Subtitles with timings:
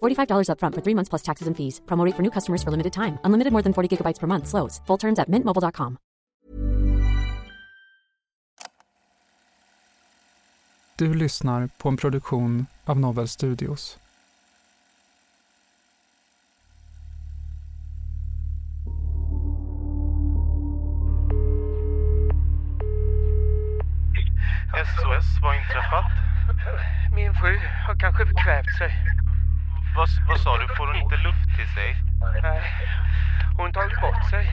[0.00, 1.80] $45 upfront for three months plus taxes and fees.
[1.86, 3.18] Promo rate for new customers for limited time.
[3.24, 4.46] Unlimited more than 40 gigabytes per month.
[4.46, 4.80] Slows.
[4.86, 5.98] Full terms at mintmobile.com.
[11.00, 13.98] Du lyssnar på en produktion av Novel Studios.
[24.72, 26.04] SOS, vad har inträffat?
[27.14, 28.90] Min fru har kanske förkvävt sig.
[29.96, 30.66] Vad, vad sa du?
[30.76, 31.96] Får hon inte luft till sig?
[32.42, 32.62] Nej,
[33.56, 34.44] hon tagit bort sig.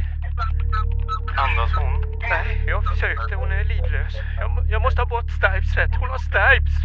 [1.37, 1.93] Andas hon?
[2.29, 3.35] Nej, jag försökte.
[3.35, 4.13] Hon är livlös.
[4.37, 5.75] Jag, jag måste ha bort Stipes.
[5.99, 6.75] Hon har Stipes.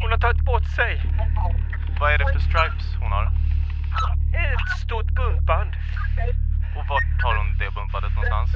[0.00, 1.02] Hon har tagit bort sig.
[2.00, 3.26] Vad är det för stripes hon har?
[4.34, 5.72] Ett stort buntband
[6.76, 8.50] Och vart har hon det bumpandet någonstans?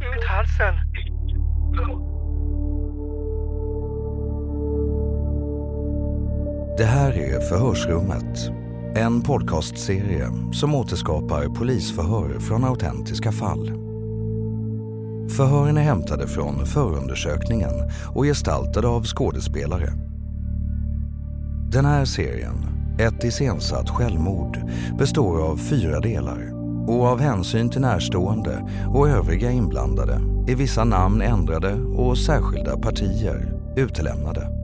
[0.00, 0.74] runt halsen.
[6.80, 8.50] Det här är Förhörsrummet.
[8.94, 13.66] En podcastserie som återskapar polisförhör från autentiska fall.
[15.36, 17.70] Förhören är hämtade från förundersökningen
[18.14, 19.92] och gestaltade av skådespelare.
[21.72, 22.66] Den här serien,
[23.00, 24.58] Ett iscensatt självmord,
[24.98, 26.52] består av fyra delar
[26.88, 33.54] och av hänsyn till närstående och övriga inblandade är vissa namn ändrade och särskilda partier
[33.76, 34.59] utelämnade.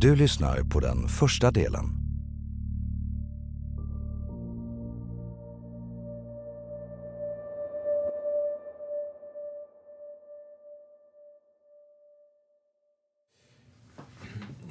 [0.00, 1.84] Du lyssnar på den första delen.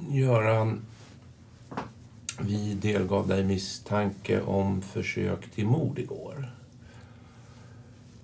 [0.09, 0.81] Göran,
[2.41, 6.51] vi delgav dig misstanke om försök till mord igår.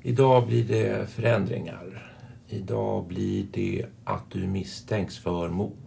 [0.01, 2.13] Idag blir det förändringar.
[2.47, 5.84] Idag blir det att du misstänks för mord.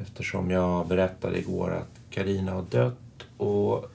[0.00, 3.90] Eftersom jag berättade igår att Karina har dött och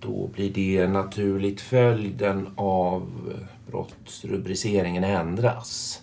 [0.00, 3.32] då blir det naturligt följden av
[3.66, 6.02] brottsrubriceringen ändras.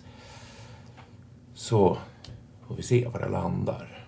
[1.54, 1.98] Så
[2.66, 4.06] får vi se var det landar.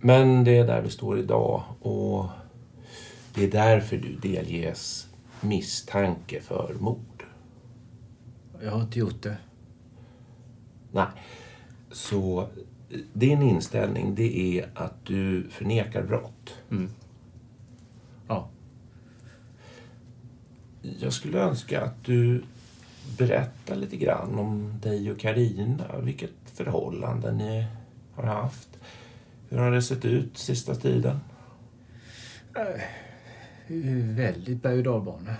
[0.00, 2.26] Men det är där vi står idag och
[3.34, 5.06] det är därför du delges
[5.40, 7.24] misstanke för mord.
[8.62, 9.36] Jag har inte gjort det.
[10.92, 11.06] Nej.
[11.92, 12.48] Så
[13.12, 16.54] din inställning det är att du förnekar brott.
[16.70, 16.90] Mm.
[18.28, 18.48] Ja.
[20.98, 22.42] Jag skulle önska att du
[23.18, 25.98] berättar lite grann om dig och Karina.
[26.02, 27.66] Vilket förhållande ni
[28.14, 28.68] har haft.
[29.48, 31.20] Hur har det sett ut sista tiden?
[34.16, 35.36] Väldigt berg och dalbana.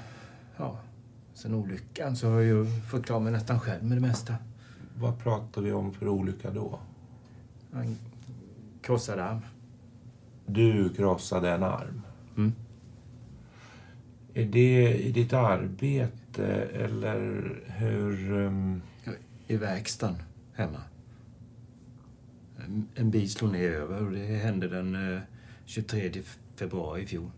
[0.57, 0.79] Ja.
[1.34, 4.34] Sen olyckan så har jag ju fått klara mig nästan själv med det mesta.
[4.98, 6.78] Vad pratar vi om för olycka då?
[7.72, 7.98] En
[8.83, 9.41] krossad arm.
[10.47, 12.03] Du krossade en arm.
[12.36, 12.53] Mm.
[14.34, 17.16] Är det i ditt arbete eller
[17.66, 18.33] hur...
[18.33, 18.83] Um...
[19.47, 20.22] I verkstaden
[20.54, 20.80] hemma.
[22.57, 25.21] En, en bil slog ner över och det hände den eh,
[25.65, 26.13] 23
[26.57, 27.30] februari i fjol.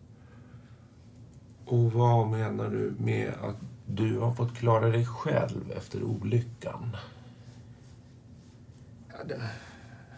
[1.65, 6.97] Och vad menar du med att du har fått klara dig själv efter olyckan?
[9.09, 9.41] Ja, det,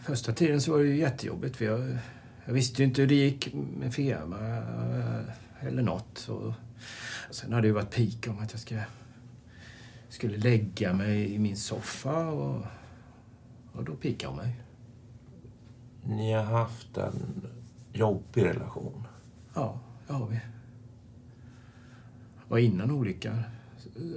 [0.07, 1.97] första tiden så var det ju jättejobbigt för jag,
[2.45, 6.27] jag visste ju inte hur det gick med firma eh, eller nåt.
[6.29, 6.53] Och
[7.31, 8.79] Sen har det ju varit pik om att jag ska,
[10.09, 12.65] skulle lägga mig i min soffa och,
[13.71, 14.55] och då pikar hon mig.
[16.03, 17.47] Ni har haft en
[17.93, 19.07] jobbig relation.
[19.53, 20.39] Ja, det har vi.
[22.47, 23.43] Och innan olyckan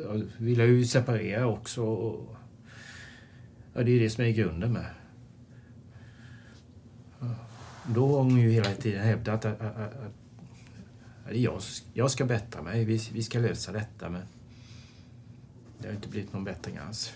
[0.04, 1.82] jag ville jag ju separera också.
[1.84, 2.36] Och,
[3.74, 4.86] ja, det är det som är grunden med.
[7.94, 9.92] Då har hon ju hela tiden hävdat att, att, att,
[11.26, 11.60] att jag,
[11.92, 12.84] jag ska bättra mig.
[12.84, 14.08] Vi, vi ska lösa detta.
[14.08, 14.22] Men
[15.78, 17.12] det har inte blivit någon bättring alls.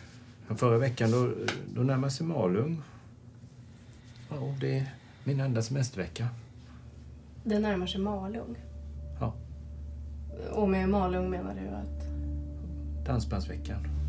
[0.56, 1.32] Förra veckan då,
[1.74, 2.82] då närmade sig Malung.
[4.30, 4.94] Ja, det är
[5.24, 6.28] min enda semestervecka.
[7.44, 8.56] Det närmar sig Malung?
[9.20, 9.34] Ja.
[10.52, 12.04] Och med Malung menar du att?
[13.06, 14.03] Dansbandsveckan.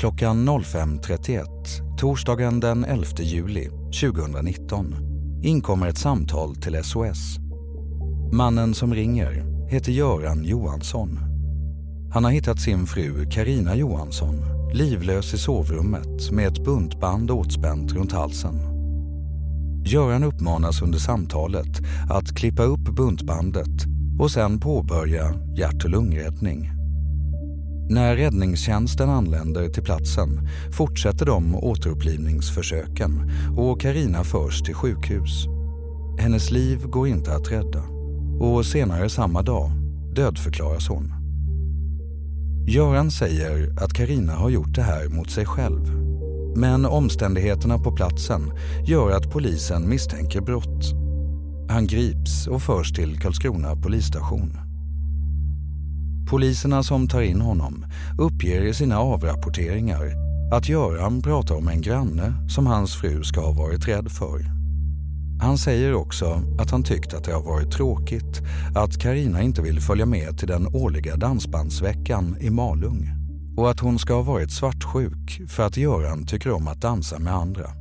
[0.00, 1.44] Klockan 05.31,
[1.98, 3.68] torsdagen den 11 juli
[4.00, 4.94] 2019,
[5.42, 7.38] inkommer ett samtal till SOS.
[8.32, 11.18] Mannen som ringer heter Göran Johansson.
[12.12, 18.12] Han har hittat sin fru Karina Johansson livlös i sovrummet med ett buntband åtspänt runt
[18.12, 18.54] halsen.
[19.84, 21.80] Göran uppmanas under samtalet
[22.10, 23.86] att klippa upp buntbandet
[24.18, 26.79] och sen påbörja hjärt och lungräddning.
[27.90, 35.46] När räddningstjänsten anländer till platsen fortsätter de återupplivningsförsöken och Karina förs till sjukhus.
[36.18, 37.82] Hennes liv går inte att rädda
[38.40, 39.70] och senare samma dag
[40.14, 41.12] dödförklaras hon.
[42.66, 45.90] Göran säger att Karina har gjort det här mot sig själv.
[46.56, 48.52] Men omständigheterna på platsen
[48.86, 50.94] gör att polisen misstänker brott.
[51.68, 54.69] Han grips och förs till Karlskrona polisstation.
[56.30, 57.84] Poliserna som tar in honom
[58.18, 60.12] uppger i sina avrapporteringar
[60.52, 64.44] att Göran pratar om en granne som hans fru ska ha varit rädd för.
[65.40, 68.40] Han säger också att han tyckt att det har varit tråkigt
[68.74, 73.08] att Karina inte vill följa med till den årliga dansbandsveckan i Malung
[73.56, 77.34] och att hon ska ha varit svartsjuk för att Göran tycker om att dansa med
[77.34, 77.79] andra.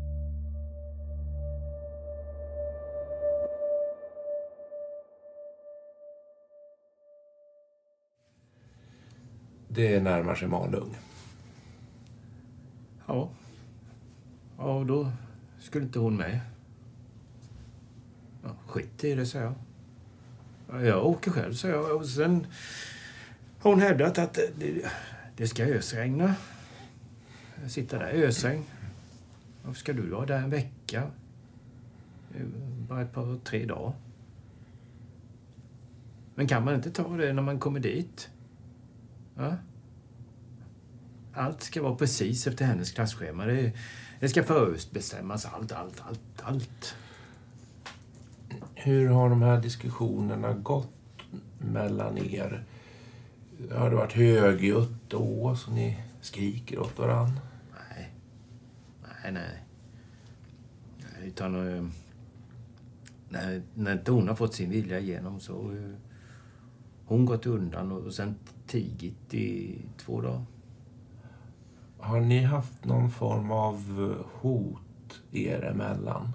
[9.72, 10.98] Det närmar sig Malung.
[13.08, 13.30] Ja.
[14.58, 15.12] Ja, och då
[15.60, 16.40] skulle inte hon med.
[18.44, 19.54] Ja, skit i det, sa jag.
[20.70, 21.96] Ja, jag åker själv, sa jag.
[21.96, 22.48] Och sen
[23.60, 24.92] har hon hävdat att det,
[25.38, 26.36] det ska ösregna.
[27.68, 28.64] Sitta där i ösregn.
[29.64, 31.12] Varför ska du vara där en vecka?
[32.90, 33.94] Bara ett par, tre dagar.
[36.36, 38.30] Men kan man inte ta det när man kommer dit?
[39.40, 39.56] Ja?
[41.34, 43.46] Allt ska vara precis efter hennes klasschema.
[43.46, 43.74] Det,
[44.20, 46.96] det ska förutbestämmas allt, allt, allt, allt.
[48.76, 50.92] Hur har de här diskussionerna gått
[51.58, 52.64] mellan er?
[53.72, 57.40] Har det varit högljutt då, så ni skriker åt varann?
[57.90, 58.14] Nej.
[59.04, 59.64] Nej, nej.
[60.98, 61.56] nej utan...
[61.56, 61.90] Uh,
[63.30, 65.72] när, när har fått sin vilja igenom så...
[65.72, 65.96] Uh,
[67.06, 68.36] hon gått undan och sen
[68.70, 70.46] tigit i två dagar.
[72.00, 73.84] Har ni haft någon form av
[74.42, 76.32] hot er emellan?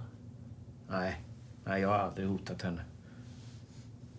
[0.88, 1.20] Nej.
[1.64, 2.84] Nej, jag har aldrig hotat henne.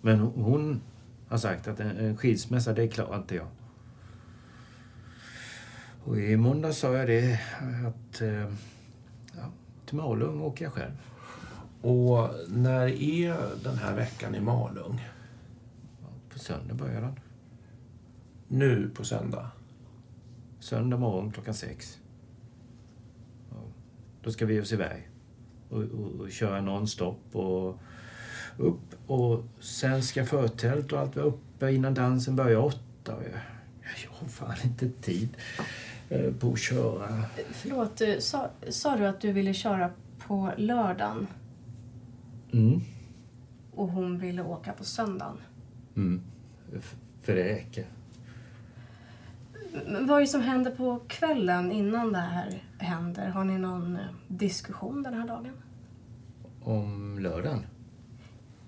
[0.02, 0.82] Men hon
[1.28, 3.48] har sagt att en skilsmässa, det klarar inte jag.
[6.04, 7.40] Och i måndag sa jag det
[7.88, 8.22] att
[9.36, 9.52] ja,
[9.86, 10.94] till Malung åker jag själv.
[11.82, 15.08] Och när är den här veckan i Malung?
[16.30, 17.20] På söndag börjar den.
[18.48, 19.52] Nu på söndag?
[20.60, 22.00] Söndag morgon klockan sex.
[24.22, 25.10] Då ska vi oss iväg
[25.70, 27.80] och, och, och köra nonstop och
[28.58, 28.96] upp.
[29.08, 32.80] Och sen ska förtält och allt vara uppe innan dansen börjar åtta.
[33.06, 33.42] Jag,
[34.04, 35.30] jag har fan inte tid
[36.10, 37.24] eh, på att köra.
[37.52, 39.90] Förlåt, sa, sa du att du ville köra
[40.28, 41.28] på lördagen?
[42.54, 42.82] Mm.
[43.72, 45.38] Och hon ville åka på söndagen?
[45.96, 46.22] Mm.
[47.22, 47.86] För det räcker.
[49.88, 53.30] Men vad är det som händer på kvällen innan det här händer?
[53.30, 55.52] Har ni någon diskussion den här dagen?
[56.64, 57.66] Om lördagen?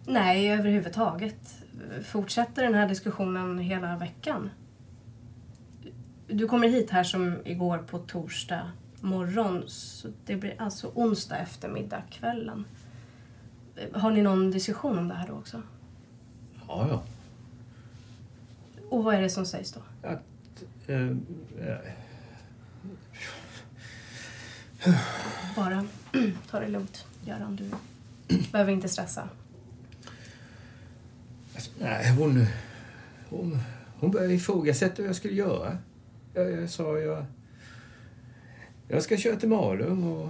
[0.05, 1.63] Nej, överhuvudtaget.
[2.05, 4.49] Fortsätter den här diskussionen hela veckan?
[6.27, 8.71] Du kommer hit här som igår på torsdag
[9.01, 9.63] morgon.
[9.67, 12.65] Så det blir alltså onsdag eftermiddag, kvällen.
[13.93, 15.61] Har ni någon diskussion om det här då också?
[16.67, 17.03] Ja, ja.
[18.89, 19.79] Och vad är det som sägs då?
[20.07, 20.21] Att...
[25.55, 25.85] Bara
[26.49, 27.55] ta det lugnt, Göran.
[27.55, 27.71] Du
[28.51, 29.29] behöver inte stressa.
[31.55, 32.45] Alltså, nej, hon,
[33.29, 33.59] hon,
[33.99, 35.77] hon började ifrågasätta vad jag skulle göra.
[36.33, 37.25] Jag, jag sa jag,
[38.87, 40.29] jag ska köra till Malung och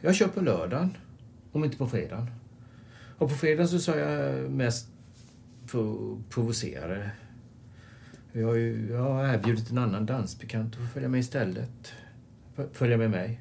[0.00, 0.96] jag kör på lördagen,
[1.52, 2.30] om inte på fredagen.
[3.18, 4.88] Och på fredagen så sa jag mest
[5.66, 7.10] för att provocera.
[8.32, 11.92] Jag har, ju, jag har erbjudit en annan dansbekant att följa med istället.
[12.72, 13.40] Följa med mig.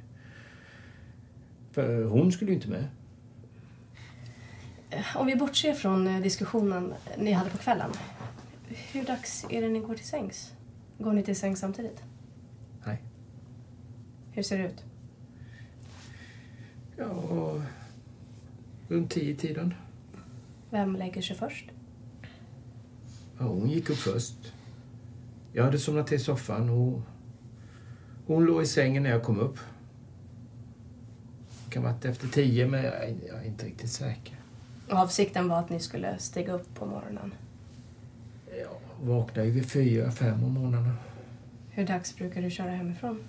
[1.72, 2.88] För hon skulle ju inte med.
[5.15, 7.91] Om vi bortser från eh, diskussionen ni hade på kvällen.
[8.67, 10.53] Hur dags är det ni går till sängs?
[10.98, 12.03] Går ni till sängs samtidigt?
[12.86, 13.01] Nej.
[14.31, 14.84] Hur ser det ut?
[16.98, 17.62] Ja,
[18.88, 19.74] runt tio tiden.
[20.69, 21.65] Vem lägger sig först?
[23.39, 24.53] Ja, hon gick upp först.
[25.53, 27.01] Jag hade somnat till i soffan och
[28.27, 29.60] hon låg i sängen när jag kom upp.
[31.65, 34.36] Det kan ha varit efter tio, men jag är, inte riktigt säker.
[34.89, 37.34] Avsikten var att ni skulle stiga upp på morgonen.
[38.60, 40.94] Jag vaknade ju vid fyra, fem om morgnarna.
[41.70, 43.24] Hur dags brukar du köra hemifrån?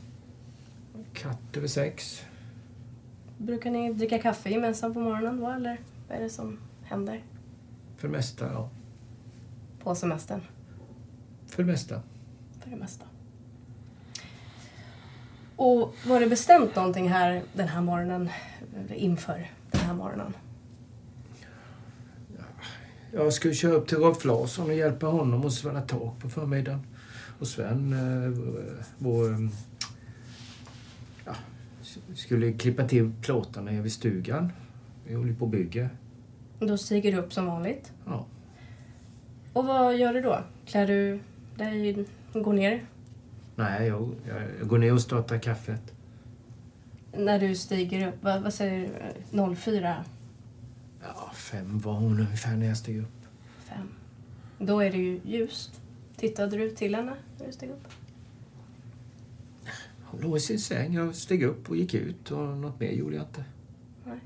[1.13, 2.23] Katt över sex.
[3.39, 7.25] Brukar ni dricka kaffe gemensamt på morgonen då, eller vad är det som händer?
[7.97, 8.71] För det mesta, ja.
[9.83, 10.41] På semestern?
[11.47, 12.03] För det mesta.
[12.61, 13.05] För det mesta.
[15.57, 18.29] Och var det bestämt någonting här den här morgonen,
[18.95, 20.33] inför den här morgonen?
[23.13, 26.87] Jag skulle köra upp till Rolf Larsson och hjälpa honom att svälla tak på förmiddagen.
[27.39, 28.39] Och Sven, eh,
[28.99, 29.33] vår...
[29.33, 29.39] eh,
[31.25, 31.35] Ja,
[32.15, 34.53] skulle klippa till plåtarna vid stugan.
[35.07, 35.89] Vi håller på att bygga.
[36.61, 37.93] Då stiger du upp som vanligt.
[38.07, 38.27] Ja.
[39.53, 40.39] Och vad gör du då?
[40.67, 41.21] Klär du
[41.57, 42.87] dig, går ner?
[43.57, 45.95] Nej, jag, jag, jag går ner och startar kaffet.
[47.13, 48.91] När du stiger upp, vad, vad säger
[49.31, 50.05] du, 04?
[51.03, 53.27] Ja, fem var hon ungefär när jag steg upp.
[53.65, 53.89] Fem.
[54.59, 55.81] Då är det ju ljust.
[56.17, 57.89] Tittade du till henne när du steg upp?
[60.05, 60.95] Hon låg i sin säng.
[60.95, 63.45] Jag steg upp och gick ut och något mer gjorde jag inte.
[64.05, 64.19] Nej.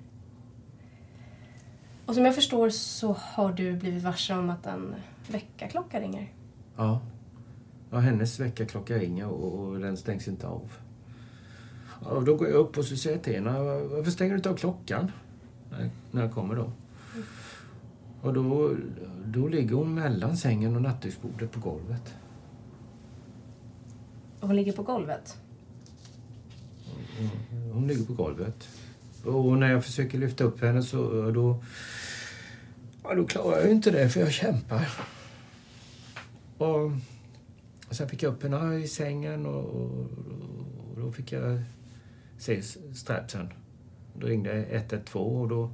[2.06, 4.94] Och som jag förstår så har du blivit varse om att en
[5.28, 6.32] väckarklocka ringer.
[6.76, 7.00] Ja.
[7.94, 10.72] Ja hennes väckarklocka ringer och, och den stängs inte av.
[12.04, 14.50] Ja, då går jag upp och så säger jag till henne, varför stänger du inte
[14.50, 15.10] av klockan?
[15.70, 16.72] När, när jag kommer då.
[18.20, 18.76] Och då,
[19.24, 22.14] då ligger hon mellan sängen och nattduksbordet på golvet.
[24.40, 25.38] Hon ligger på golvet.
[27.18, 27.30] Hon,
[27.72, 28.68] hon ligger på golvet.
[29.24, 31.64] Och när jag försöker lyfta upp henne så då,
[33.02, 34.88] ja, då klarar jag inte det för jag kämpar.
[36.58, 36.92] Och,
[37.94, 40.00] och sen fick jag upp henne i sängen och, och,
[40.90, 41.62] och då fick jag
[42.38, 42.62] se
[42.94, 43.48] strapsen.
[44.18, 45.70] Då ringde jag 112 och då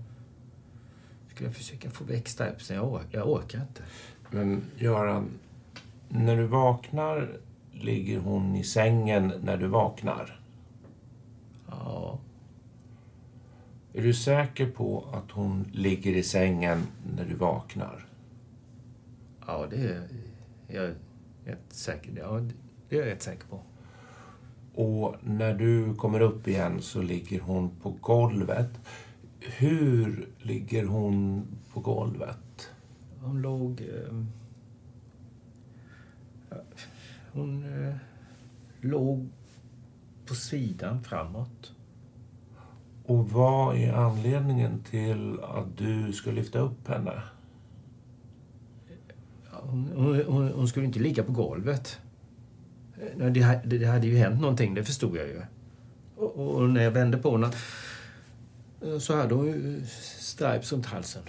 [1.28, 2.76] skulle jag försöka få väck strapsen.
[2.76, 3.82] Jag, or jag orkar inte.
[4.30, 5.28] Men Göran,
[6.08, 7.38] när du vaknar
[7.72, 10.40] ligger hon i sängen när du vaknar?
[11.68, 12.18] Ja.
[13.92, 16.86] Är du säker på att hon ligger i sängen
[17.16, 18.06] när du vaknar?
[19.46, 20.08] Ja, det är
[20.68, 20.94] jag
[21.44, 22.40] rätt säker Ja,
[22.88, 23.61] det är jag rätt säker på.
[24.75, 28.80] Och när du kommer upp igen så ligger hon på golvet.
[29.40, 32.70] Hur ligger hon på golvet?
[33.20, 33.80] Hon låg...
[33.80, 34.25] Eh,
[37.32, 37.94] hon eh,
[38.80, 39.28] låg
[40.26, 41.73] på sidan framåt.
[43.06, 47.23] Och vad är anledningen till att du ska lyfta upp henne?
[49.70, 51.98] Hon, hon, hon skulle inte ligga på golvet.
[53.16, 55.42] Det, det, det hade ju hänt någonting, det förstod jag ju.
[56.16, 57.50] Och, och när jag vände på henne
[59.00, 61.22] så hade hon ju stripes runt halsen.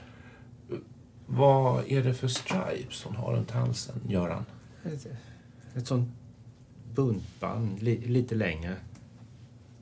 [1.25, 4.45] Vad är det för stripes hon har runt halsen, Göran?
[4.83, 5.07] Ett,
[5.75, 6.09] ett sånt
[6.95, 8.75] buntband, li, lite längre.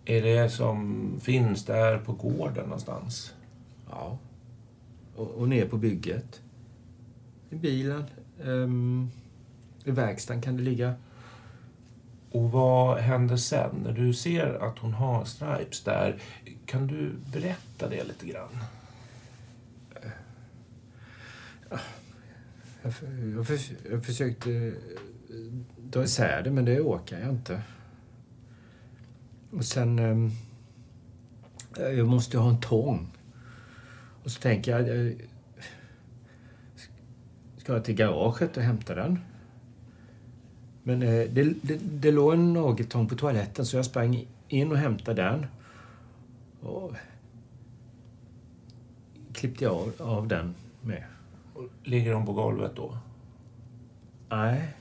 [0.06, 3.34] Är det som finns där på gården någonstans?
[3.90, 4.18] Ja.
[5.16, 6.42] Och, och ner på bygget.
[7.50, 8.04] I bilen.
[8.44, 9.12] Um,
[9.84, 10.94] I verkstaden kan det ligga.
[12.32, 16.22] Och vad händer sen när du ser att hon har stripes där?
[16.66, 18.58] Kan du berätta det lite grann?
[21.70, 21.80] Jag,
[23.36, 23.58] jag, för,
[23.92, 24.74] jag försökte
[25.78, 27.62] dra isär det, men det orkar jag inte.
[29.52, 30.00] Och sen...
[30.00, 30.32] Um,
[31.78, 33.08] jag måste ha en tång.
[34.24, 35.14] Och så tänker jag...
[37.70, 39.20] jag jag till garaget och hämta den?
[40.84, 44.78] Men eh, det, det, det låg en nageltång på toaletten så jag sprang in och
[44.78, 45.46] hämtade den.
[46.62, 46.94] Och
[49.34, 51.04] klippte av, av den med.
[51.84, 52.98] Ligger hon på golvet då?
[54.30, 54.74] Nej.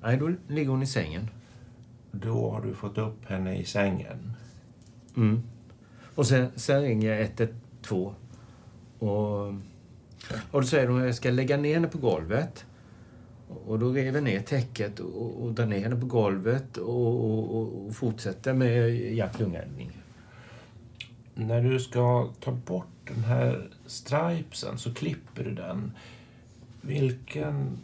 [0.00, 1.30] Nej, då ligger hon i sängen.
[2.10, 4.32] Då har du fått upp henne i sängen.
[5.16, 5.42] Mm.
[6.14, 8.14] Och sen, sen ringer jag 112.
[8.98, 9.54] Och,
[10.50, 12.64] och då säger de att jag ska lägga ner henne på golvet.
[13.48, 17.86] Och då rev jag ner täcket och, och drar ner henne på golvet och, och,
[17.86, 19.98] och fortsätter med hjärt-lungräddning.
[21.34, 25.92] När du ska ta bort den här stripesen så klipper du den.
[26.80, 27.78] Vilken...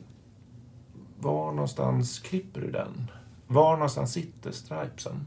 [1.20, 3.10] Var någonstans klipper du den?
[3.46, 5.26] Var någonstans sitter stripesen?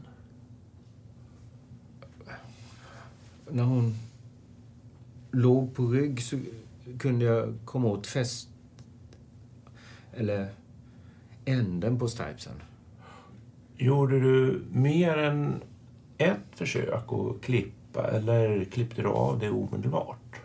[3.50, 3.94] När hon
[5.30, 6.38] låg på rygg så
[6.98, 8.48] kunde jag komma åt fäst...
[10.12, 10.48] Eller
[11.44, 12.62] änden på stripesen.
[13.76, 15.62] Gjorde du mer än
[16.18, 20.40] ett försök att klippa eller klippte du av det omedelbart?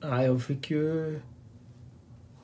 [0.00, 1.20] Nej, jag fick ju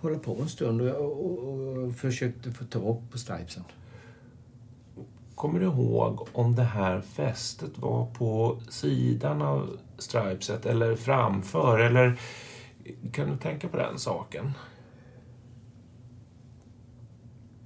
[0.00, 3.64] hålla på en stund och, och, och försökte få tag på stripesen.
[5.34, 11.78] Kommer du ihåg om det här fästet var på sidan av stripeset eller framför?
[11.78, 12.20] Eller
[13.12, 14.52] kan du tänka på den saken?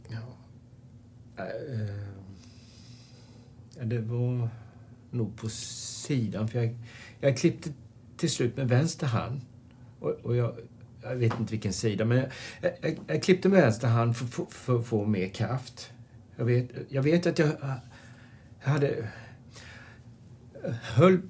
[0.08, 0.36] Ja,
[1.44, 2.06] eh,
[3.86, 4.48] det var
[5.10, 6.48] nog på sidan.
[6.48, 6.76] För jag,
[7.20, 7.72] jag klippte
[8.16, 9.40] till slut med vänster hand.
[10.00, 10.56] Och, och jag,
[11.02, 14.44] jag vet inte vilken sida, men jag, jag, jag klippte med vänster hand för, för,
[14.44, 15.92] för att få mer kraft.
[16.36, 17.48] Jag vet, jag vet att jag,
[18.64, 19.08] jag hade...
[20.82, 21.20] höll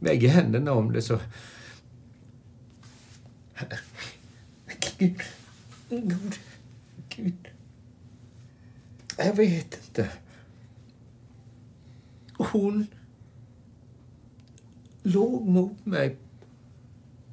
[0.00, 1.20] bägge händerna om det så...
[4.98, 5.22] Gud.
[5.88, 6.38] Gud.
[7.08, 7.48] Gud.
[9.18, 10.10] Jag vet inte.
[12.38, 12.86] Hon
[15.02, 16.16] låg mot mig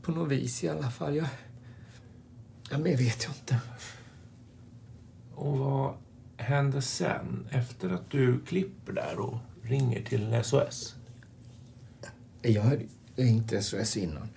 [0.02, 1.16] på något vis i alla fall.
[1.16, 1.28] Jag,
[2.70, 3.60] ja, mer vet jag inte.
[5.36, 5.96] Och vad
[6.38, 10.96] händer sen efter att du klipper där och ringer till SOS?
[12.44, 14.28] Jag hade ringt SOS innan.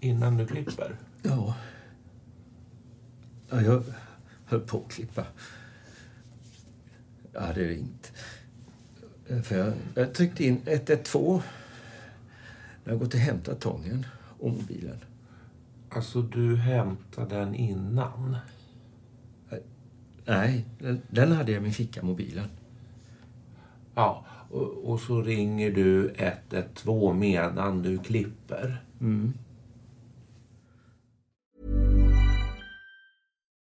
[0.00, 0.96] Innan du klipper?
[1.22, 1.56] Ja.
[3.50, 3.84] ja jag
[4.44, 5.26] höll på att klippa.
[7.32, 8.12] Jag hade ringt.
[9.42, 11.42] För jag, jag tryckte in 112
[12.84, 14.06] när jag gått och hämtat tången
[14.38, 14.98] och mobilen.
[15.88, 18.36] Alltså, du hämtade den innan?
[20.24, 22.48] Nej, den, den hade jag i min ficka, mobilen.
[23.98, 28.82] Ja, och, och, så ringer du 112 medan du klipper?
[29.00, 29.32] Mm.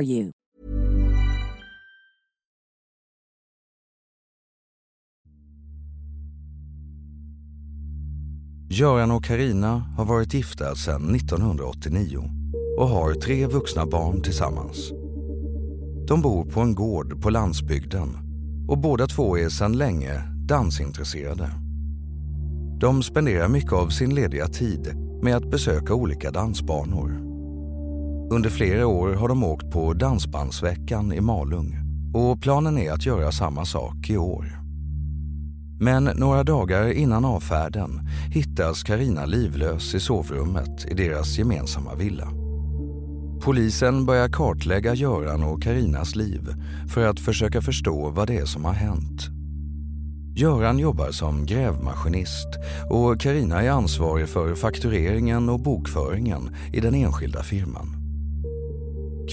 [0.00, 0.32] for you.
[8.72, 12.18] Göran och Karina har varit gifta sedan 1989
[12.78, 14.90] och har tre vuxna barn tillsammans.
[16.08, 18.08] De bor på en gård på landsbygden
[18.68, 21.50] och båda två är sedan länge dansintresserade.
[22.80, 27.29] De spenderar mycket av sin lediga tid med att besöka olika dansbanor.
[28.32, 31.76] Under flera år har de åkt på Dansbandsveckan i Malung
[32.14, 34.60] och planen är att göra samma sak i år.
[35.80, 42.28] Men några dagar innan avfärden hittas Karina livlös i sovrummet i deras gemensamma villa.
[43.44, 46.54] Polisen börjar kartlägga Göran och Karinas liv
[46.88, 49.28] för att försöka förstå vad det är som har hänt.
[50.36, 52.48] Göran jobbar som grävmaskinist
[52.90, 57.99] och Karina är ansvarig för faktureringen och bokföringen i den enskilda firman.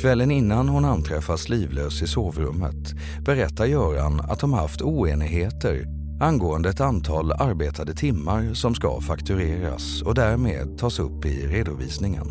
[0.02, 2.94] Kvällen innan hon anträffas livlös i sovrummet
[3.26, 5.86] berättar Göran att de haft oenigheter
[6.22, 12.28] angående ett antal arbetade timmar som ska faktureras och därmed tas upp i redovisningen.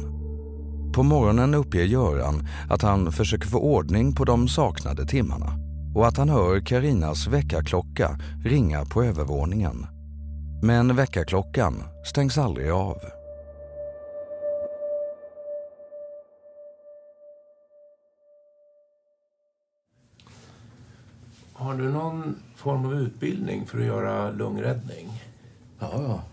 [0.94, 5.52] På morgonen uppger Göran att han försöker få ordning på de saknade timmarna
[5.94, 9.87] och att han hör Karinas väckarklocka ringa på övervåningen.
[10.62, 13.15] Men väckarklockan stängs aldrig av.
[21.59, 25.09] Har du någon form av utbildning för att göra lungräddning?
[25.79, 26.25] Ja, ja.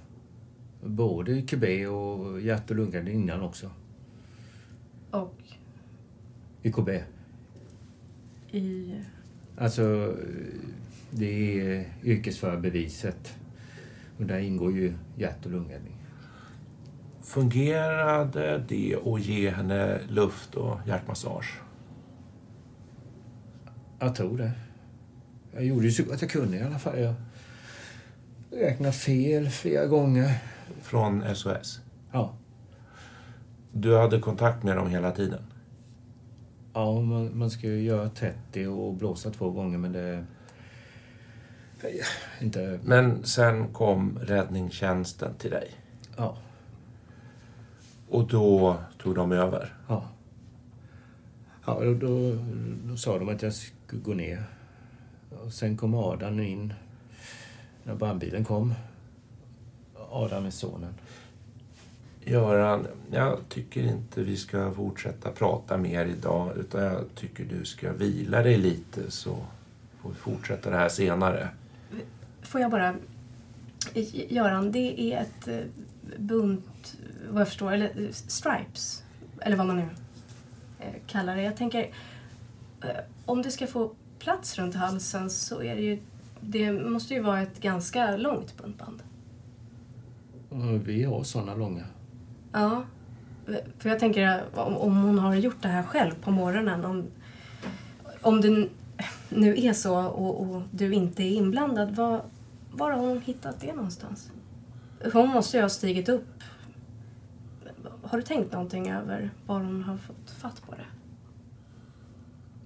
[0.87, 3.69] Både i QB och hjärt och lungräddning innan också.
[5.11, 5.35] Och
[6.61, 6.89] I KB.
[8.51, 8.93] i...
[9.57, 10.15] Alltså,
[11.11, 13.37] det är yrkesförarbeviset.
[14.17, 15.97] Och där ingår ju hjärt och lungräddning.
[17.21, 21.61] Fungerade det att ge henne luft och hjärtmassage?
[23.99, 24.51] Jag tror det.
[25.53, 26.99] Jag gjorde ju så gott jag kunde i alla fall.
[26.99, 27.15] Jag
[28.51, 30.37] räknade fel flera gånger.
[30.81, 31.79] Från SOS?
[32.11, 32.33] Ja.
[33.71, 35.41] Du hade kontakt med dem hela tiden?
[36.73, 40.25] Ja, man, man ska ju göra 30 och blåsa två gånger, men det...
[42.41, 42.79] Inte...
[42.83, 45.71] Men sen kom räddningstjänsten till dig?
[46.17, 46.37] Ja.
[48.09, 49.73] Och då tog de över?
[49.87, 50.09] Ja.
[51.65, 52.37] Ja, då, då,
[52.83, 54.43] då sa de att jag skulle gå ner.
[55.45, 56.73] Och sen kom Adam in
[57.83, 58.73] när brandbilen kom.
[60.11, 60.93] Adam är sonen.
[62.25, 67.93] Göran, jag tycker inte vi ska fortsätta prata mer idag utan jag tycker du ska
[67.93, 69.37] vila dig lite så
[70.01, 71.49] får vi fortsätta det här senare.
[72.41, 72.95] Får jag bara...
[74.29, 75.59] Göran, det är ett eh,
[76.17, 76.97] bunt,
[77.29, 79.03] vad jag förstår, eller eh, stripes.
[79.41, 79.87] Eller vad man nu
[80.79, 81.41] eh, kallar det.
[81.43, 81.93] Jag tänker,
[83.25, 83.91] om det ska få
[84.23, 85.99] plats runt halsen så är det ju...
[86.41, 89.03] Det måste ju vara ett ganska långt buntband.
[90.49, 91.83] Och Vi har såna långa.
[92.51, 92.83] Ja.
[93.77, 96.85] För jag tänker om, om hon har gjort det här själv på morgonen.
[96.85, 97.05] Om,
[98.21, 98.69] om det
[99.29, 101.95] nu är så och, och du inte är inblandad.
[101.95, 102.21] Var,
[102.71, 104.31] var har hon hittat det någonstans?
[105.13, 106.43] Hon måste ju ha stigit upp.
[108.03, 110.85] Har du tänkt någonting över var hon har fått fatt på det?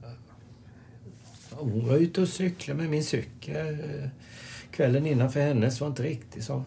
[0.02, 0.10] Ja,
[1.60, 3.78] hon var ute och cyklade med min cykel.
[4.72, 6.64] Kvällen innan för hennes var inte riktigt så.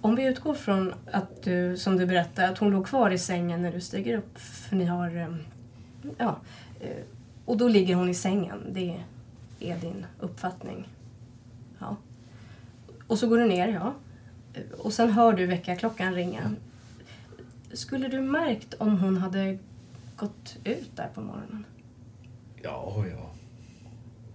[0.00, 3.62] Om vi utgår från att du, som du berättade, att hon låg kvar i sängen
[3.62, 4.38] när du stiger upp.
[4.38, 5.16] För ni har...
[5.16, 5.34] Eh,
[6.18, 6.38] ja.
[6.80, 7.04] Eh,
[7.44, 8.58] och då ligger hon i sängen.
[8.72, 8.96] Det
[9.60, 10.88] är din uppfattning.
[11.78, 11.96] Ja.
[13.06, 13.94] Och så går du ner, ja.
[14.54, 16.54] Eh, och sen hör du väckarklockan ringa.
[17.72, 19.58] Skulle du märkt om hon hade
[20.16, 21.64] gått ut där på morgonen?
[22.62, 23.30] Ja, ja.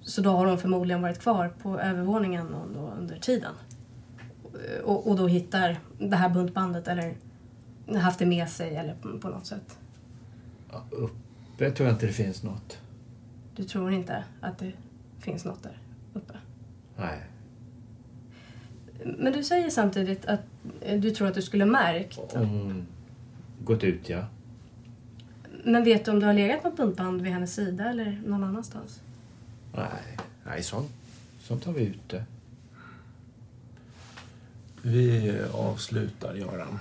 [0.01, 2.47] Så då har hon förmodligen varit kvar på övervåningen
[2.97, 3.53] under tiden.
[4.83, 7.15] Och, och då hittar det här buntbandet eller
[7.99, 9.79] haft det med sig eller på något sätt.
[10.71, 12.77] Ja, Uppe tror jag inte det finns något.
[13.55, 14.73] Du tror inte att det
[15.19, 15.77] finns något där
[16.13, 16.33] uppe?
[16.97, 17.19] Nej.
[19.17, 20.41] Men du säger samtidigt att
[20.97, 22.35] du tror att du skulle märkt.
[22.35, 22.85] Om
[23.63, 24.25] gått ut, ja.
[25.67, 29.01] Men vet du om du har legat med buntband vid hennes sida eller någon annanstans?
[29.73, 30.91] Nej, nej sånt,
[31.39, 32.25] sånt har vi ute.
[34.81, 36.79] Vi avslutar, Göran.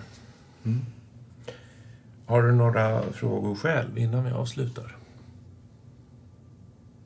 [2.27, 4.97] Har du några frågor själv innan vi avslutar?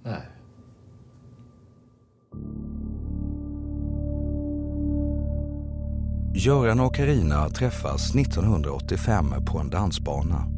[0.03, 0.23] Nej.
[6.35, 10.58] Göran och Karina träffas 1985 på en dansbana.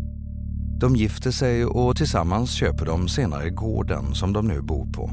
[0.81, 5.11] De gifter sig och tillsammans köper de senare gården som de nu bor på.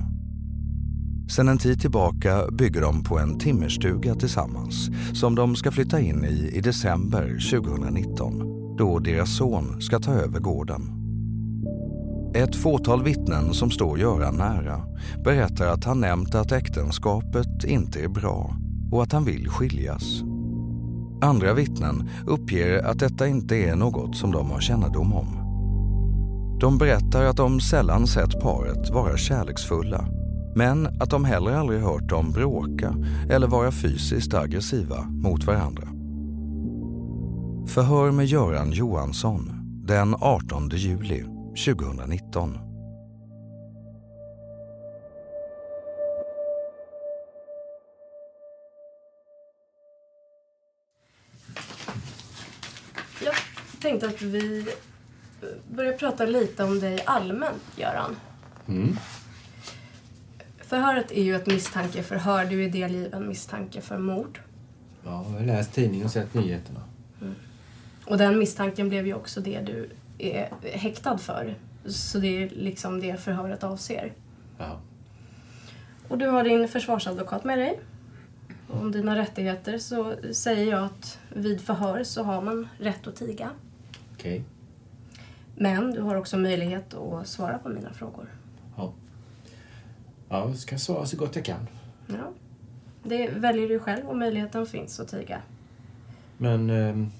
[1.29, 6.25] Sedan en tid tillbaka bygger de på en timmerstuga tillsammans som de ska flytta in
[6.25, 10.81] i i december 2019 då deras son ska ta över gården.
[12.35, 14.81] Ett fåtal vittnen som står Göran nära
[15.23, 18.55] berättar att han nämnt att äktenskapet inte är bra
[18.91, 20.21] och att han vill skiljas.
[21.21, 25.46] Andra vittnen uppger att detta inte är något som de har kännedom om.
[26.59, 30.07] De berättar att de sällan sett paret vara kärleksfulla
[30.55, 32.95] men att de heller aldrig hört dem bråka
[33.29, 35.87] eller vara fysiskt aggressiva mot varandra.
[37.67, 39.51] Förhör med Göran Johansson
[39.87, 41.23] den 18 juli
[41.65, 42.57] 2019.
[53.23, 53.35] Jag
[53.81, 54.67] tänkte att vi
[55.69, 58.15] börjar prata lite om dig allmänt, Göran.
[58.67, 58.97] Mm.
[60.61, 62.45] Förhöret är ju ett misstankeförhör.
[62.45, 64.41] Du är delgiven misstanke för mord.
[65.03, 66.79] Ja, jag har läst tidningen och sett nyheterna.
[68.05, 71.55] Och den misstanken blev ju också det du är häktad för.
[71.85, 74.13] Så det är liksom det förhöret avser.
[74.57, 74.79] Ja.
[76.07, 77.79] Och du har din försvarsadvokat med dig.
[78.67, 83.49] Om dina rättigheter så säger jag att vid förhör så har man rätt att tiga.
[84.13, 84.43] Okej.
[85.59, 88.25] Men du har också möjlighet att svara på mina frågor.
[88.77, 88.93] Ja.
[90.29, 91.67] Ja, jag ska svara så gott jag kan.
[92.07, 92.31] Ja.
[93.03, 95.41] Det väljer du själv och möjligheten finns att tiga.
[96.37, 97.11] Men ehm,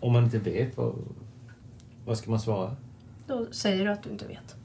[0.00, 0.94] om man inte vet, vad,
[2.04, 2.76] vad ska man svara?
[3.26, 4.56] Då säger du att du inte vet.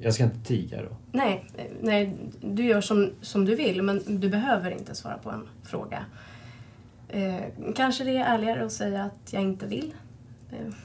[0.00, 0.88] Jag ska inte tiga då?
[1.12, 5.30] Nej, eh, nej du gör som, som du vill men du behöver inte svara på
[5.30, 6.04] en fråga.
[7.08, 7.42] Eh,
[7.74, 9.96] kanske det är ärligare att säga att jag inte vill eh,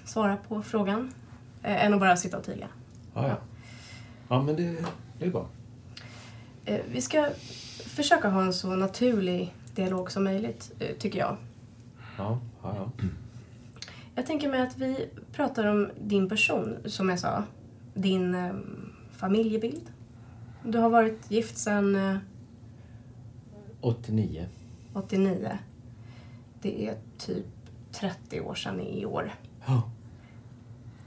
[0.06, 1.14] svara på frågan
[1.64, 2.68] eh, än att bara sitta och tiga.
[3.14, 3.38] Ja, ja.
[4.30, 4.86] Ja, men det,
[5.20, 5.48] det är bra.
[6.66, 7.30] Eh, vi ska
[7.86, 11.38] försöka ha en så naturlig dialog som möjligt, eh, tycker jag.
[12.18, 12.92] Ja, ja, ja.
[14.16, 17.44] Jag tänker mig att vi pratar om din person, som jag sa.
[17.94, 18.54] Din eh,
[19.12, 19.92] familjebild.
[20.64, 22.18] Du har varit gift sedan eh,
[23.82, 24.48] 89.
[24.94, 25.58] 89.
[26.62, 27.46] Det är typ
[27.92, 29.34] 30 år sedan i år.
[29.68, 29.84] Ja.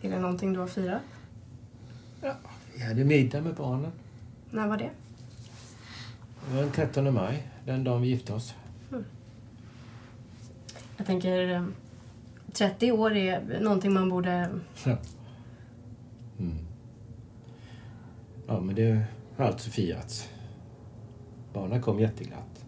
[0.02, 1.02] Är det någonting du har firat?
[2.74, 3.92] Vi hade middag med barnen.
[4.50, 4.90] När var det?
[6.48, 8.54] Det var den 13 maj, den dagen vi gifte oss.
[10.96, 11.64] Jag tänker eh,
[12.52, 14.48] 30 år är någonting man borde...
[14.84, 14.96] Ja.
[16.38, 16.66] Mm.
[18.46, 19.04] Ja, men det
[19.36, 20.28] har alltså firats.
[21.52, 22.64] Barnen kom jätteglatt.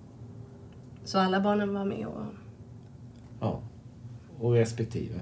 [1.04, 2.24] Så alla barnen var med och...
[3.40, 3.60] Ja.
[4.40, 5.20] Och respektive.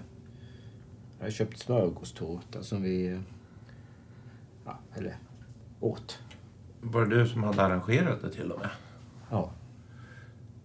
[1.21, 3.21] Jag har köpt smörgåstårta som vi...
[4.65, 5.17] Ja, eller
[5.81, 6.19] åt.
[6.81, 8.69] Var det du som hade arrangerat det till och med?
[9.31, 9.53] Ja.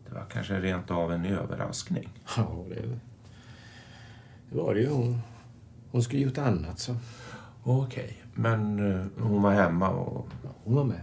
[0.08, 2.10] Det var kanske rent av en överraskning.
[2.38, 3.00] Ja, det,
[4.50, 4.90] det var det ju.
[4.90, 5.20] Hon,
[5.92, 6.96] hon skulle gjort annat så.
[7.64, 10.28] Okej, men eh, hon var hemma och...
[10.44, 11.02] Ja, hon var med.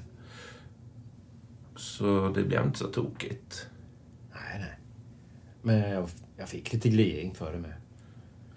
[1.76, 3.66] Så det blev inte så tokigt.
[4.32, 4.78] Nej, nej.
[5.62, 7.81] Men jag, jag fick lite gliring för det med.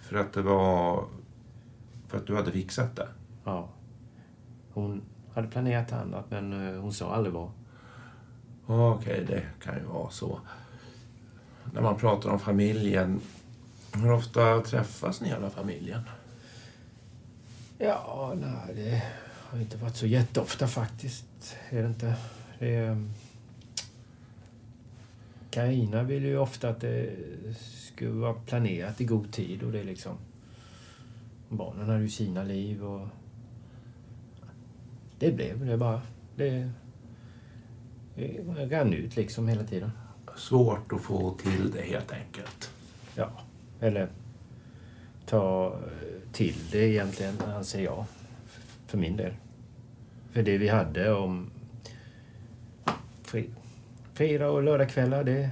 [0.09, 1.05] För att det var...
[2.07, 3.07] För att du hade fixat det.
[3.43, 3.69] Ja.
[4.73, 5.01] Hon
[5.33, 7.51] hade planerat annat men eh, hon sa aldrig vad.
[8.67, 10.39] Okej, det kan ju vara så.
[11.73, 13.21] När man pratar om familjen,
[13.93, 16.01] hur ofta träffas ni hela familjen?
[17.77, 19.03] Ja, nej, det
[19.49, 21.55] har inte varit så jätteofta faktiskt.
[21.69, 22.15] Är det inte.
[22.59, 23.07] Det är...
[25.55, 27.09] Carina vill ju ofta att det
[27.57, 30.17] skulle vara planerat i god tid och det är liksom...
[31.49, 33.07] Barnen hade ju sina liv och...
[35.19, 36.01] Det blev det bara.
[36.35, 36.69] Det,
[38.15, 38.41] det
[38.71, 39.91] rann ut liksom hela tiden.
[40.35, 42.71] Svårt att få till det helt enkelt.
[43.15, 43.41] Ja,
[43.79, 44.09] eller
[45.25, 45.79] ta
[46.31, 48.05] till det egentligen, anser jag.
[48.87, 49.33] För min del.
[50.31, 51.49] För det vi hade om
[53.23, 53.49] fri,
[54.15, 55.49] fredag och lördagskvällar, det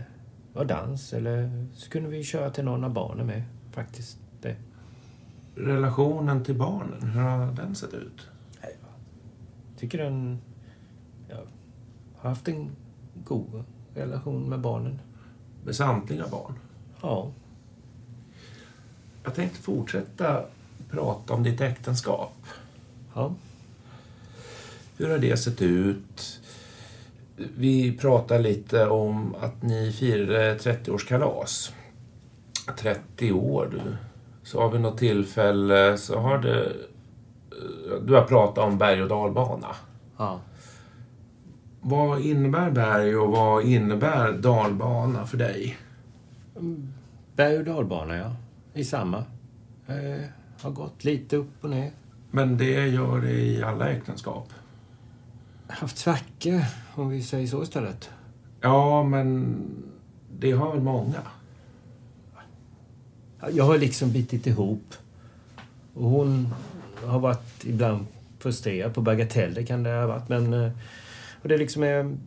[0.54, 1.14] var dans.
[1.14, 4.18] Eller så kunde vi köra till någon av barnen med, faktiskt.
[4.42, 4.56] Det.
[5.56, 8.28] Relationen till barnen, hur har den sett ut?
[9.84, 10.42] tycker den...
[11.30, 11.38] Ja,
[12.18, 12.70] har haft en
[13.24, 13.64] god
[13.96, 15.00] relation med barnen.
[15.64, 16.54] Med samtliga barn?
[17.02, 17.32] Ja.
[19.24, 20.46] Jag tänkte fortsätta
[20.90, 22.36] prata om ditt äktenskap.
[23.14, 23.36] Ja.
[24.98, 26.42] Hur har det sett ut?
[27.36, 31.74] Vi pratade lite om att ni firade 30-årskalas.
[32.78, 33.96] 30 år, du.
[34.44, 36.72] Så har vi något tillfälle så har det...
[38.02, 39.76] Du har pratat om berg och dalbana.
[40.18, 40.40] Ja.
[41.82, 45.78] Vad innebär berg och vad innebär dalbana för dig?
[47.36, 48.36] Berg och dalbana, ja.
[48.74, 49.18] I samma.
[49.88, 50.26] Eh,
[50.62, 51.92] har gått lite upp och ner.
[52.32, 54.50] Men det gör det i alla äktenskap.
[55.68, 56.62] Haft svackor,
[56.96, 58.10] om vi säger så istället.
[58.62, 59.58] Ja, men
[60.40, 61.22] det har väl många?
[63.52, 64.94] Jag har liksom bitit ihop.
[65.94, 66.54] Och hon
[67.06, 68.06] har varit ibland
[68.40, 70.30] frustrerad på bagateller kan det ha varit.
[70.30, 70.54] Men...
[70.54, 70.72] eh,
[71.42, 72.18] Och det liksom är...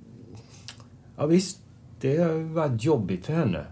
[1.16, 1.58] Ja visst,
[2.00, 3.64] det har varit jobbigt för henne.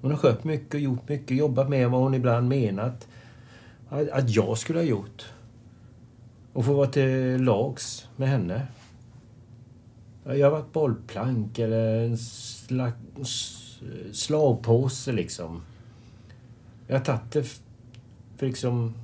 [0.00, 3.08] Hon har skött mycket och gjort mycket, jobbat med vad hon ibland menat
[3.88, 5.24] att att jag skulle ha gjort.
[6.52, 8.66] Och få vara till lags med henne.
[10.24, 13.80] Jag har varit bollplank eller en sla, s-
[14.12, 15.62] slagpåse liksom.
[16.86, 17.42] Jag har tagit det
[18.36, 18.94] för liksom...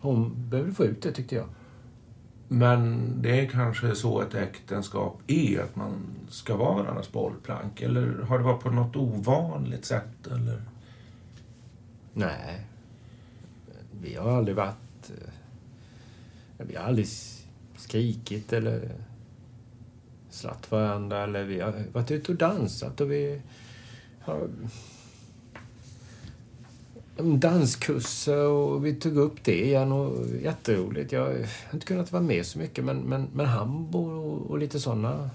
[0.00, 1.46] Hon behövde få ut det tyckte jag.
[2.48, 5.92] Men det är kanske så ett äktenskap är, att man
[6.28, 7.80] ska vara varandras bollplank.
[7.80, 10.26] Eller har det varit på något ovanligt sätt?
[10.26, 10.62] Eller?
[12.14, 12.66] Nej.
[14.02, 15.10] Vi har aldrig varit...
[15.10, 17.08] eh, Vi har aldrig
[17.76, 18.90] skrikit eller
[20.30, 23.42] slatt varandra eller vi har varit ute och dansat och vi
[24.20, 24.48] har
[27.22, 31.12] danskurser och vi tog upp det igen och jätteroligt.
[31.12, 34.80] Jag har inte kunnat vara med så mycket men, men, men Hambo och, och lite
[34.80, 35.30] sådana.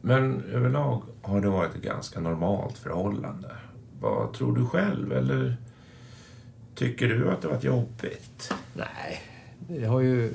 [0.00, 3.56] Men överlag har det varit ett ganska normalt förhållande.
[4.00, 5.12] Vad tror du själv?
[5.12, 5.56] Eller
[6.74, 8.52] tycker du att det varit jobbigt?
[8.74, 9.20] Nej,
[9.68, 10.32] det har ju...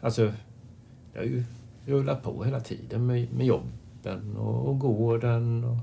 [0.00, 0.32] Alltså,
[1.12, 1.44] det har ju
[1.86, 5.76] rullat på hela tiden med, med jobben och, och gården och...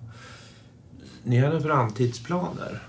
[1.23, 2.81] Ni hade framtidsplaner,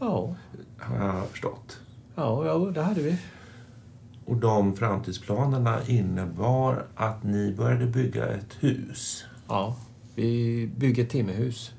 [0.00, 0.34] Ja,
[0.78, 1.80] har jag förstått.
[2.14, 3.18] ja, ja det hade vi.
[4.24, 9.24] Och de framtidsplanerna innebar att ni började bygga ett hus.
[9.48, 9.76] Ja,
[10.14, 11.72] vi bygger ett timmerhus.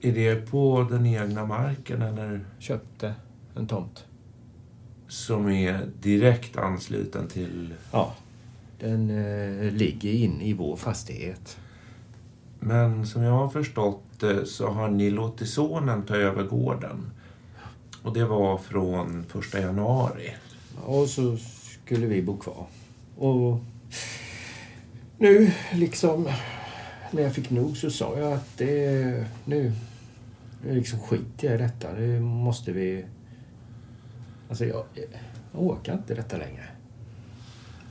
[0.00, 3.14] Är det på den egna marken eller Köpte
[3.56, 4.04] en tomt.
[5.08, 7.74] som är direkt ansluten till...
[7.92, 8.14] Ja,
[8.82, 11.56] den eh, ligger inne i vår fastighet.
[12.60, 17.10] Men som jag har förstått det så har ni låtit sonen ta över gården.
[18.02, 20.34] Och det var från första januari.
[20.84, 21.36] Och så
[21.84, 22.66] skulle vi bo kvar.
[23.16, 23.60] Och
[25.18, 26.28] nu, liksom,
[27.10, 29.72] när jag fick nog så sa jag att det, nu,
[30.64, 31.92] nu liksom skiter jag i detta.
[31.92, 33.04] Nu måste vi...
[34.48, 34.84] Alltså, jag,
[35.52, 36.71] jag orkar inte detta längre.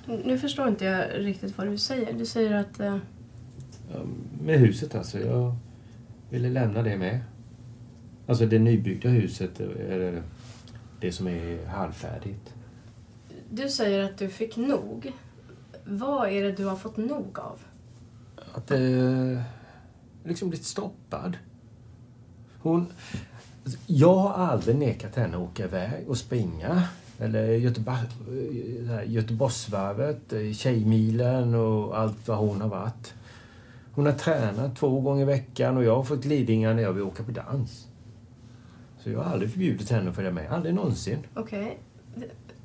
[0.06, 2.14] Nu förstår inte jag riktigt vad du säger.
[2.14, 2.80] Du säger att...
[2.80, 2.98] eh,
[4.42, 5.20] Med huset alltså.
[5.20, 5.56] Jag
[6.30, 7.20] ville lämna det med.
[8.28, 10.24] Alltså det nybyggda huset, eller
[11.00, 12.54] det som är halvfärdigt.
[13.50, 15.12] Du säger att du fick nog.
[15.86, 17.60] Vad är det du har fått nog av?
[18.54, 19.44] Att det
[20.24, 21.38] liksom blivit stoppad.
[22.60, 22.88] Hon...
[23.64, 26.84] alltså, Jag har aldrig nekat henne att åka iväg och springa.
[27.22, 27.98] Eller Göteborg,
[28.88, 33.14] här Göteborgsvarvet, eh, Tjejmilen och allt vad hon har varit.
[33.94, 37.04] Hon har tränat två gånger i veckan och jag har fått glidningar när jag vill
[37.04, 37.88] åka på dans.
[39.04, 40.52] Så jag har aldrig förbjudit henne att följa med.
[40.52, 41.20] Aldrig någonsin.
[41.34, 41.80] Okej.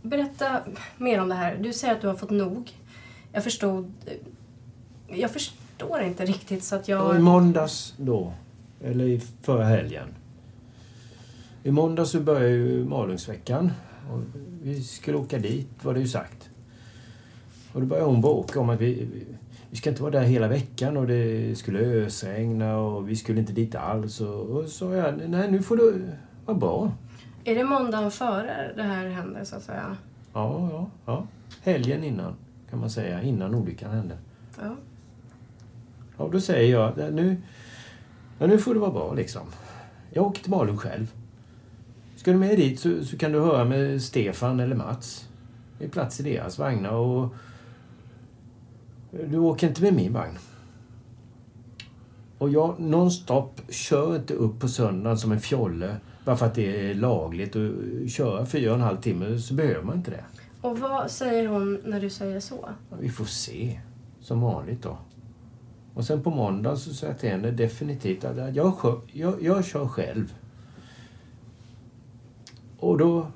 [0.03, 0.61] Berätta
[0.99, 1.57] mer om det här.
[1.57, 2.73] Du säger att du har fått nog.
[3.33, 3.92] Jag förstod...
[5.09, 7.21] Jag förstår inte riktigt så att Och I jag...
[7.21, 8.33] måndags då,
[8.85, 10.09] eller i förra helgen.
[11.62, 13.71] I måndags så började ju Malungsveckan.
[14.12, 14.21] Och
[14.62, 16.51] vi skulle åka dit, var det ju sagt.
[17.73, 19.09] Och då började hon bråka om att vi,
[19.71, 23.53] vi, ska inte vara där hela veckan och det skulle ösregna och vi skulle inte
[23.53, 24.21] dit alls.
[24.21, 26.05] Och, och så jag, nej nu får du
[26.47, 26.92] vara bra.
[27.45, 29.97] Är det måndagen före det här hände så att säga?
[30.33, 31.27] Ja, ja, ja.
[31.62, 32.35] Helgen innan,
[32.71, 34.19] kan man säga, innan olyckan hände.
[34.59, 34.77] Ja.
[36.19, 37.37] Ja, då säger jag, "Nej, nu,
[38.38, 39.42] ja, nu får det vara bra liksom.
[40.11, 41.12] Jag åker till Malung själv.
[42.26, 45.28] Ska du med dit så, så kan du höra med Stefan eller Mats.
[45.78, 47.34] Det är plats i deras vagnar och
[49.30, 50.38] du åker inte med min vagn.
[52.38, 56.90] Och jag nonstop kör inte upp på söndagen som en fjolle bara för att det
[56.90, 57.56] är lagligt.
[57.56, 57.72] Och
[58.08, 60.24] köra fyra och en halv timme så behöver man inte det.
[60.60, 62.68] Och vad säger hon när du säger så?
[63.00, 63.80] Vi får se.
[64.20, 64.98] Som vanligt då.
[65.94, 68.74] Och sen på måndag så sa jag till henne definitivt att jag
[69.12, 70.34] jag, jag kör själv.
[72.87, 73.27] Och då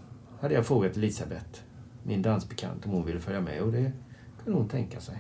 [0.41, 1.61] hade jag frågat Elisabeth,
[2.03, 3.93] min dansbekant, om hon ville följa med och det
[4.45, 5.19] kunde hon tänka sig.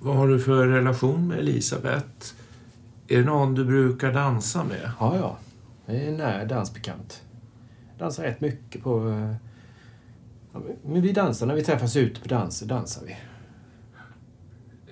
[0.00, 2.34] Vad har du för relation med Elisabeth?
[3.08, 4.92] Är det någon du brukar dansa med?
[5.00, 5.38] Ja, ja.
[5.86, 7.22] Jag är en nära dansbekant.
[7.98, 9.08] Dansar rätt mycket på...
[9.08, 9.34] eh,
[10.84, 13.16] men vi dansar när vi träffas ute på danser, dansar vi.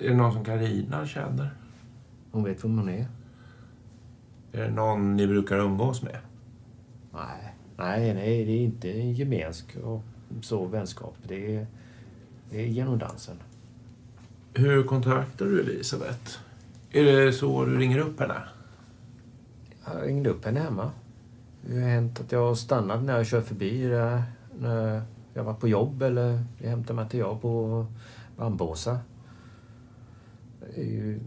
[0.07, 1.51] Är det någon som Karina känner?
[2.33, 3.07] Hon vet vem hon är.
[4.53, 6.19] Är det någon ni brukar umgås med?
[7.13, 10.03] Nej, nej, nej det är inte en gemensk och
[10.43, 11.15] så vänskap.
[11.23, 11.67] Det är,
[12.51, 13.37] det är genom dansen.
[14.55, 16.39] Hur kontaktar du Elisabeth?
[16.91, 18.43] Är det så du ringer upp henne?
[19.85, 20.91] Jag ringde upp henne hemma.
[21.66, 23.89] Det har hänt att jag har stannat när jag kör förbi
[24.59, 25.03] när
[25.35, 27.87] jag var på jobb eller jag hämtar material på
[28.37, 28.99] Bambåsa.
[30.61, 31.20] Det är ju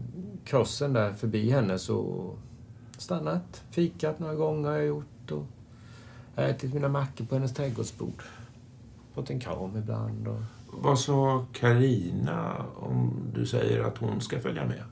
[0.44, 2.30] Krossen där förbi henne så
[2.98, 5.46] stannat, fikat några gånger har jag gjort och
[6.48, 8.22] ätit mina mackor på hennes trädgårdsbord.
[9.14, 10.40] Fått en kram ibland och
[10.72, 14.82] Vad sa Karina om du säger att hon ska följa med?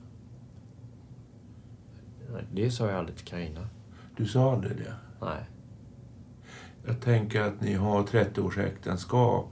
[2.53, 3.68] det sa jag aldrig till Carina.
[4.16, 4.94] Du sa aldrig det?
[5.20, 5.44] Nej.
[6.86, 9.51] Jag tänker att ni har 30 års äktenskap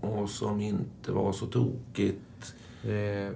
[0.00, 2.54] och som inte var så tokigt.
[2.82, 3.32] Det...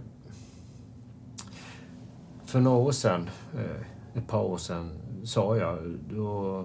[2.45, 4.91] För några år sedan, eh, ett par år sedan,
[5.24, 6.64] sa jag, då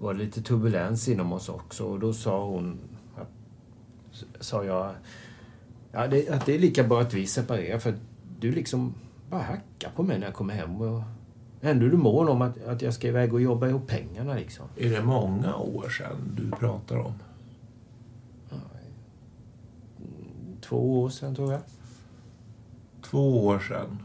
[0.00, 2.78] var det lite turbulens inom oss också och då sa hon,
[3.16, 3.28] att,
[4.40, 4.94] sa jag,
[5.92, 7.94] ja, det, att det är lika bra att vi separerar för
[8.38, 8.94] du liksom
[9.30, 10.80] bara hackar på mig när jag kommer hem.
[10.80, 11.02] Och
[11.60, 14.66] ändå är du mån om att, att jag ska iväg och jobba ihop pengarna liksom.
[14.76, 17.14] Är det många år sedan du pratar om?
[20.60, 21.60] Två år sedan tror jag.
[23.02, 23.98] Två år sedan?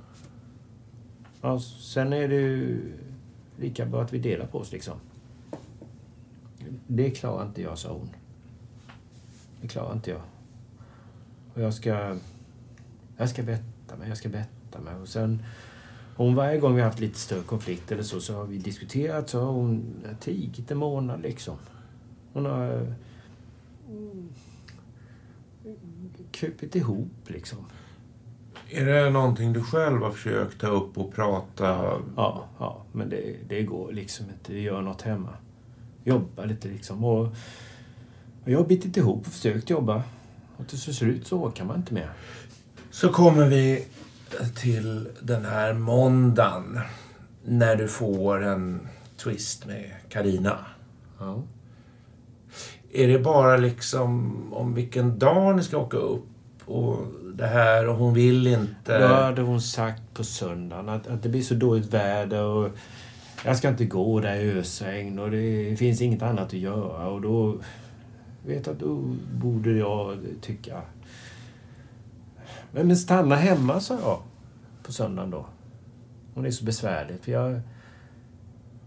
[1.42, 2.82] Ja, sen är det ju
[3.60, 4.96] lika bra att vi delar på oss liksom.
[6.88, 8.10] Det klarar inte jag, sa hon.
[9.62, 10.22] Det klarar inte jag.
[11.54, 12.18] Och jag ska...
[13.18, 14.96] Jag ska bättra mig, jag ska bättra mig.
[14.96, 15.44] Och sen...
[16.18, 19.30] Hon varje gång vi har haft lite större konflikt eller så, så har vi diskuterat,
[19.30, 21.58] så har hon tigit en månad liksom.
[22.34, 22.96] Hon har...
[23.90, 24.30] mm,
[26.32, 27.58] Krupit ihop liksom.
[28.70, 32.02] Är det någonting du själv har försökt ta upp och prata?
[32.16, 34.54] Ja, ja men det, det går liksom inte.
[34.54, 35.30] Det gör något hemma.
[36.06, 37.04] Jobba lite liksom.
[37.04, 37.22] Och,
[38.44, 40.04] och jag har bitit ihop och försökt jobba.
[40.58, 42.10] Och till slut så orkar man inte mer.
[42.92, 43.88] Så kommer vi
[44.56, 46.80] till den här måndagen
[47.46, 48.88] när du får en
[49.18, 50.58] twist med Karina.
[51.20, 51.44] Ja.
[52.92, 56.28] Är det bara liksom om vilken dag ni ska åka upp
[56.66, 56.98] och
[57.34, 59.00] det här och hon vill inte...
[59.00, 62.70] Då hade hon sagt på söndagen att, att det blir så dåligt väder och
[63.46, 67.22] jag ska inte gå där i ösregn och det finns inget annat att göra och
[67.22, 67.58] då...
[68.46, 68.96] Vet att då
[69.34, 70.82] borde jag tycka...
[72.72, 74.20] Men, men stanna hemma, sa jag
[74.84, 75.46] på söndagen då.
[76.34, 77.26] Om det är så besvärligt.
[77.26, 77.60] För jag,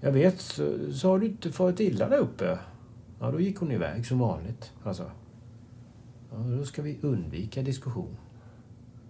[0.00, 2.58] jag vet, så, så har du inte farit illa där uppe.
[3.20, 4.72] Ja, då gick hon iväg som vanligt.
[4.84, 5.10] Alltså.
[6.30, 8.16] Ja, då ska vi undvika diskussion.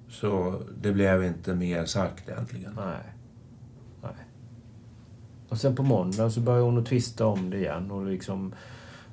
[0.09, 2.73] Så det blev inte mer sagt egentligen?
[2.77, 3.18] Nej.
[5.49, 8.55] Och sen på måndag så börjar hon att tvista om det igen och liksom...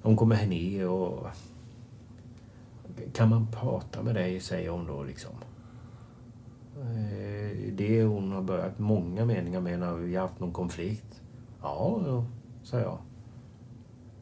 [0.02, 1.28] Hon kommer här ner och...
[3.14, 5.32] Kan man prata med dig, säger hon då liksom.
[6.78, 11.22] Eh, det hon har börjat många meningar med när vi har haft någon konflikt.
[11.62, 12.26] Ja, ja,
[12.64, 12.98] sa jag.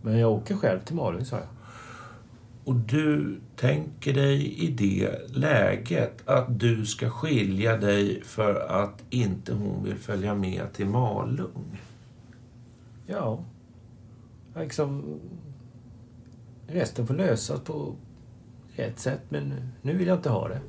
[0.02, 1.48] Men jag åker själv till Malung, sa jag.
[2.64, 9.54] Och du tänker dig i det läget att du ska skilja dig för att inte
[9.54, 11.80] hon vill följa med till Malung?
[13.06, 13.40] Ja.
[14.56, 15.20] Liksom...
[16.68, 17.96] Resten får lösas på
[18.76, 20.62] rätt sätt, men nu vill jag inte ha det.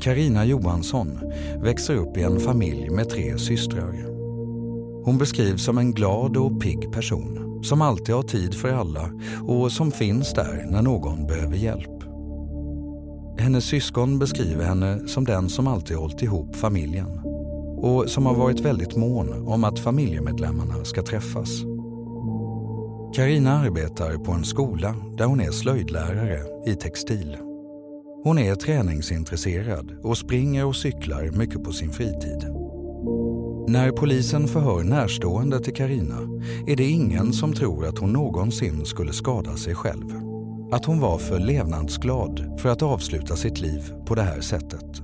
[0.00, 1.32] Karina Johansson
[1.62, 3.92] växer upp i en familj med tre systrar.
[5.04, 9.10] Hon beskrivs som en glad och pigg person som alltid har tid för alla
[9.48, 11.99] och som finns där när någon behöver hjälp.
[13.40, 17.20] Hennes syskon beskriver henne som den som alltid hållit ihop familjen
[17.76, 21.48] och som har varit väldigt mån om att familjemedlemmarna ska träffas.
[23.16, 27.36] Karina arbetar på en skola där hon är slöjdlärare i textil.
[28.24, 32.46] Hon är träningsintresserad och springer och cyklar mycket på sin fritid.
[33.68, 36.18] När polisen förhör närstående till Karina
[36.66, 40.29] är det ingen som tror att hon någonsin skulle skada sig själv.
[40.72, 45.02] Att hon var för levnadsglad för att avsluta sitt liv på det här sättet.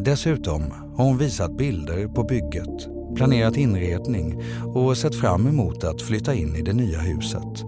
[0.00, 0.62] Dessutom
[0.96, 4.42] har hon visat bilder på bygget, planerat inredning
[4.74, 7.64] och sett fram emot att flytta in i det nya huset.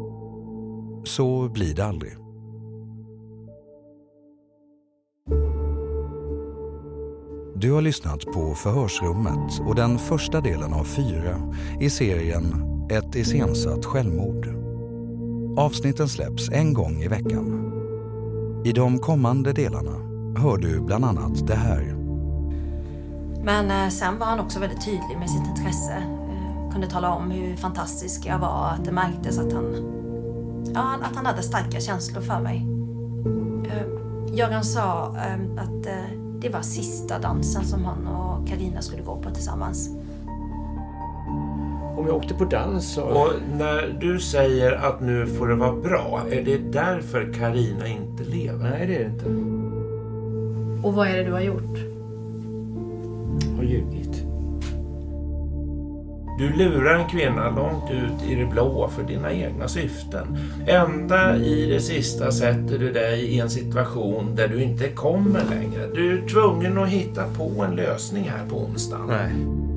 [1.05, 2.13] Så blir det aldrig.
[7.55, 12.45] Du har lyssnat på Förhörsrummet och den första delen av fyra i serien
[12.91, 14.70] Ett iscensatt självmord.
[15.57, 17.73] Avsnitten släpps en gång i veckan.
[18.65, 19.97] I de kommande delarna
[20.37, 21.97] hör du bland annat det här.
[23.45, 25.97] Men eh, sen var han också väldigt tydlig med sitt intresse.
[26.29, 29.75] Eh, kunde tala om hur fantastisk jag var, att det märktes att han,
[30.75, 32.67] ja, att han hade starka känslor för mig.
[33.65, 35.17] Eh, Göran sa
[35.59, 35.87] att
[36.41, 39.91] det var sista dansen som han och Karina skulle gå på tillsammans.
[42.01, 43.03] Om jag åkte på dans så...
[43.03, 48.25] Och när du säger att nu får det vara bra, är det därför Karina inte
[48.25, 48.71] lever?
[48.71, 49.25] Nej, det är det inte.
[50.87, 51.79] Och vad är det du har gjort?
[53.57, 54.25] Har ljugit.
[56.39, 60.39] Du lurar en kvinna långt ut i det blå för dina egna syften.
[60.67, 65.87] Ända i det sista sätter du dig i en situation där du inte kommer längre.
[65.95, 69.07] Du är tvungen att hitta på en lösning här på onsdagen.
[69.09, 69.70] Nej.